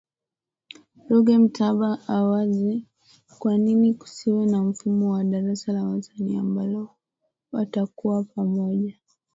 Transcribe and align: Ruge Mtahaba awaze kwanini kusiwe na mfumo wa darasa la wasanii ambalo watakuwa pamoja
Ruge 1.09 1.37
Mtahaba 1.43 1.89
awaze 2.17 2.73
kwanini 3.39 3.87
kusiwe 3.99 4.45
na 4.45 4.59
mfumo 4.63 5.11
wa 5.13 5.23
darasa 5.23 5.73
la 5.73 5.83
wasanii 5.83 6.37
ambalo 6.37 6.89
watakuwa 7.51 8.23
pamoja 8.23 8.95